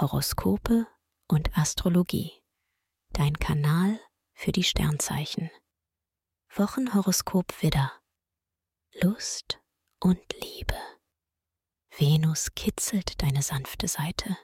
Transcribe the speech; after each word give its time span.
Horoskope 0.00 0.86
und 1.26 1.58
Astrologie. 1.58 2.30
Dein 3.14 3.36
Kanal 3.36 3.98
für 4.32 4.52
die 4.52 4.62
Sternzeichen. 4.62 5.50
Wochenhoroskop 6.54 7.62
Widder. 7.62 7.90
Lust 9.02 9.60
und 9.98 10.20
Liebe. 10.40 10.76
Venus 11.96 12.54
kitzelt 12.54 13.20
deine 13.22 13.42
sanfte 13.42 13.88
Seite. 13.88 14.38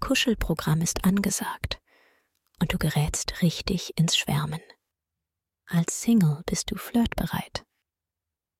Kuschelprogramm 0.00 0.82
ist 0.82 1.06
angesagt 1.06 1.80
und 2.60 2.74
du 2.74 2.76
gerätst 2.76 3.40
richtig 3.40 3.96
ins 3.96 4.14
Schwärmen. 4.14 4.60
Als 5.64 6.02
Single 6.02 6.42
bist 6.44 6.70
du 6.70 6.76
flirtbereit. 6.76 7.64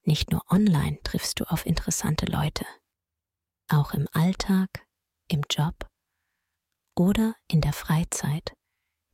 Nicht 0.05 0.31
nur 0.31 0.51
online 0.51 0.99
triffst 1.03 1.41
du 1.41 1.45
auf 1.45 1.67
interessante 1.67 2.25
Leute. 2.25 2.65
Auch 3.69 3.93
im 3.93 4.09
Alltag, 4.13 4.87
im 5.29 5.43
Job 5.51 5.92
oder 7.03 7.35
in 7.49 7.61
der 7.61 7.73
Freizeit 7.73 8.55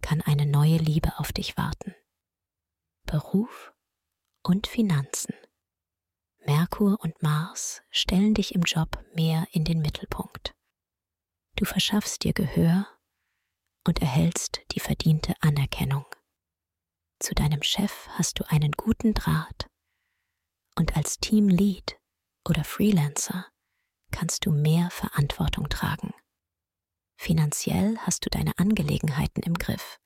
kann 0.02 0.20
eine 0.20 0.44
neue 0.44 0.76
Liebe 0.76 1.18
auf 1.18 1.32
dich 1.32 1.56
warten. 1.56 1.94
Beruf 3.06 3.72
und 4.42 4.66
Finanzen. 4.66 5.34
Merkur 6.44 7.00
und 7.00 7.22
Mars 7.22 7.80
stellen 7.88 8.34
dich 8.34 8.54
im 8.54 8.62
Job 8.62 9.02
mehr 9.14 9.46
in 9.52 9.64
den 9.64 9.80
Mittelpunkt. 9.80 10.54
Du 11.56 11.64
verschaffst 11.64 12.24
dir 12.24 12.34
Gehör 12.34 12.86
und 13.86 14.02
erhältst 14.02 14.60
die 14.72 14.80
verdiente 14.80 15.34
Anerkennung. 15.40 16.04
Zu 17.20 17.34
deinem 17.34 17.62
Chef 17.62 18.06
hast 18.10 18.38
du 18.38 18.44
einen 18.50 18.72
guten 18.72 19.14
Draht 19.14 19.66
und 20.76 20.94
als 20.94 21.20
Teamlead 21.20 21.98
oder 22.46 22.64
Freelancer 22.64 23.46
kannst 24.10 24.44
du 24.44 24.52
mehr 24.52 24.90
Verantwortung 24.90 25.70
tragen. 25.70 26.12
Finanziell 27.20 27.98
hast 27.98 28.24
du 28.24 28.30
deine 28.30 28.56
Angelegenheiten 28.58 29.42
im 29.42 29.54
Griff. 29.54 29.98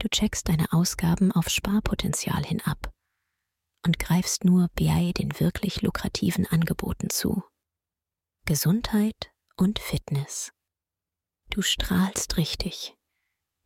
Du 0.00 0.08
checkst 0.08 0.48
deine 0.48 0.72
Ausgaben 0.72 1.30
auf 1.30 1.48
Sparpotenzial 1.48 2.44
hin 2.44 2.60
ab 2.62 2.92
und 3.86 4.00
greifst 4.00 4.44
nur 4.44 4.68
bei 4.74 5.12
den 5.12 5.38
wirklich 5.38 5.80
lukrativen 5.80 6.44
Angeboten 6.46 7.08
zu. 7.08 7.44
Gesundheit 8.46 9.32
und 9.56 9.78
Fitness. 9.78 10.52
Du 11.50 11.62
strahlst 11.62 12.36
richtig, 12.36 12.96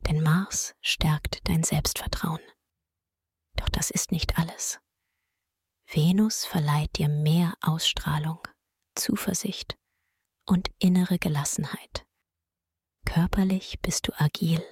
denn 0.01 0.23
Mars 0.23 0.75
stärkt 0.83 1.49
dein 1.49 1.65
Selbstvertrauen. 1.65 2.43
Doch 3.57 3.71
das 3.71 3.91
ist 3.91 4.13
nicht 4.13 4.39
alles. 4.39 4.79
Venus 5.87 6.45
verleiht 6.45 6.99
dir 6.99 7.09
mehr 7.09 7.55
Ausstrahlung, 7.63 8.47
Zuversicht 8.95 9.79
und 10.45 10.71
innere 10.79 11.19
Gelassenheit. 11.19 12.07
Körperlich 13.05 13.81
bist 13.81 14.09
du 14.09 14.13
agil 14.19 14.63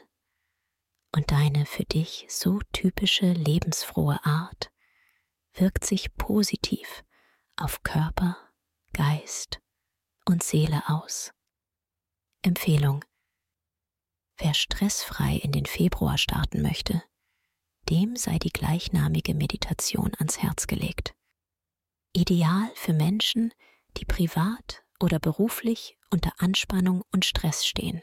und 1.14 1.30
deine 1.30 1.66
für 1.66 1.84
dich 1.84 2.26
so 2.28 2.60
typische 2.72 3.32
lebensfrohe 3.32 4.24
Art 4.24 4.70
wirkt 5.54 5.84
sich 5.84 6.14
positiv 6.16 7.04
auf 7.56 7.82
Körper, 7.82 8.36
Geist 8.92 9.60
und 10.24 10.42
Seele 10.42 10.82
aus. 10.88 11.32
Empfehlung. 12.42 13.04
Wer 14.38 14.54
stressfrei 14.54 15.36
in 15.36 15.52
den 15.52 15.66
Februar 15.66 16.16
starten 16.16 16.62
möchte, 16.62 17.02
dem 17.90 18.16
sei 18.16 18.38
die 18.38 18.52
gleichnamige 18.52 19.34
Meditation 19.34 20.12
ans 20.18 20.38
Herz 20.38 20.66
gelegt. 20.66 21.14
Ideal 22.12 22.70
für 22.74 22.92
Menschen, 22.92 23.52
die 23.96 24.04
privat 24.04 24.84
oder 25.00 25.18
beruflich 25.18 25.98
unter 26.10 26.32
Anspannung 26.38 27.02
und 27.12 27.24
Stress 27.24 27.66
stehen. 27.66 28.02